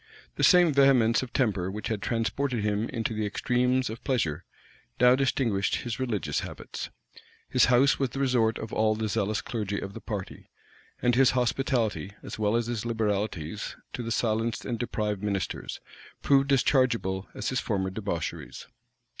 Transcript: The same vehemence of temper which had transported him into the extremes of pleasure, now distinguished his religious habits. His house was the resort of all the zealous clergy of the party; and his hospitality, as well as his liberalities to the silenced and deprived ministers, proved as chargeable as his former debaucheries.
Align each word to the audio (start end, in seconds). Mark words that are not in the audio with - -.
The 0.35 0.43
same 0.43 0.73
vehemence 0.73 1.21
of 1.21 1.31
temper 1.31 1.69
which 1.69 1.89
had 1.89 2.01
transported 2.01 2.63
him 2.63 2.89
into 2.89 3.13
the 3.13 3.23
extremes 3.27 3.87
of 3.87 4.03
pleasure, 4.03 4.43
now 4.99 5.15
distinguished 5.15 5.75
his 5.75 5.99
religious 5.99 6.39
habits. 6.39 6.89
His 7.47 7.65
house 7.65 7.99
was 7.99 8.09
the 8.09 8.19
resort 8.19 8.57
of 8.57 8.73
all 8.73 8.95
the 8.95 9.07
zealous 9.07 9.43
clergy 9.43 9.79
of 9.79 9.93
the 9.93 10.01
party; 10.01 10.49
and 11.03 11.13
his 11.13 11.29
hospitality, 11.37 12.13
as 12.23 12.39
well 12.39 12.55
as 12.55 12.65
his 12.65 12.83
liberalities 12.83 13.75
to 13.93 14.01
the 14.01 14.11
silenced 14.11 14.65
and 14.65 14.79
deprived 14.79 15.21
ministers, 15.21 15.79
proved 16.23 16.51
as 16.51 16.63
chargeable 16.63 17.27
as 17.35 17.49
his 17.49 17.59
former 17.59 17.91
debaucheries. 17.91 18.65